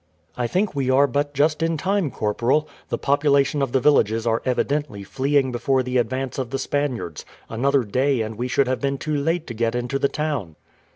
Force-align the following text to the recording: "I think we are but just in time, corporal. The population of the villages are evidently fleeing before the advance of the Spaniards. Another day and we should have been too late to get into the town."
"I 0.35 0.47
think 0.47 0.73
we 0.73 0.89
are 0.89 1.05
but 1.05 1.31
just 1.31 1.61
in 1.61 1.77
time, 1.77 2.09
corporal. 2.09 2.67
The 2.89 2.97
population 2.97 3.61
of 3.61 3.71
the 3.71 3.79
villages 3.79 4.25
are 4.25 4.41
evidently 4.45 5.03
fleeing 5.03 5.51
before 5.51 5.83
the 5.83 5.99
advance 5.99 6.39
of 6.39 6.49
the 6.49 6.57
Spaniards. 6.57 7.23
Another 7.49 7.83
day 7.83 8.21
and 8.21 8.35
we 8.35 8.47
should 8.47 8.65
have 8.67 8.81
been 8.81 8.97
too 8.97 9.13
late 9.15 9.45
to 9.45 9.53
get 9.53 9.75
into 9.75 9.99
the 9.99 10.09
town." 10.09 10.55